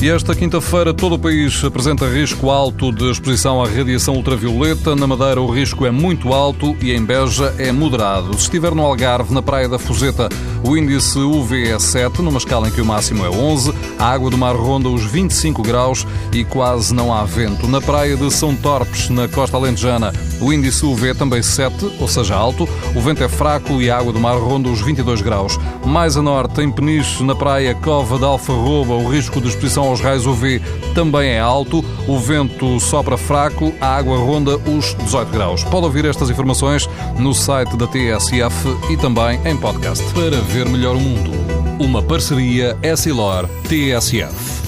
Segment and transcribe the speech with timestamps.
[0.00, 4.94] E esta quinta-feira todo o país apresenta risco alto de exposição à radiação ultravioleta.
[4.94, 8.32] Na Madeira o risco é muito alto e em Beja é moderado.
[8.34, 10.28] Se estiver no Algarve, na Praia da Fuseta,
[10.64, 13.74] o índice UV é 7, numa escala em que o máximo é 11.
[13.98, 17.66] A água do mar ronda os 25 graus e quase não há vento.
[17.66, 22.06] Na Praia de São Torpes, na costa alentejana, o índice UV é também 7, ou
[22.06, 22.68] seja, alto.
[22.94, 25.58] O vento é fraco e a água do mar ronda os 22 graus.
[25.84, 30.00] Mais a norte, em Peniche, na praia Cova de Alfarroba, o risco de exposição aos
[30.00, 30.60] raios UV
[30.94, 35.64] também é alto, o vento sopra fraco, a água ronda os 18 graus.
[35.64, 36.88] Pode ouvir estas informações
[37.18, 40.04] no site da TSF e também em podcast.
[40.12, 41.30] Para ver melhor o mundo,
[41.78, 44.58] uma parceria Essilor-TSF.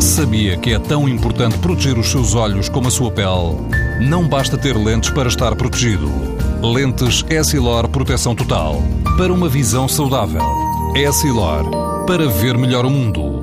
[0.00, 3.56] Sabia que é tão importante proteger os seus olhos como a sua pele?
[4.00, 6.10] Não basta ter lentes para estar protegido.
[6.62, 8.82] Lentes Essilor Proteção Total.
[9.16, 10.42] Para uma visão saudável.
[10.94, 11.64] Essilor.
[12.06, 13.41] Para ver melhor o mundo.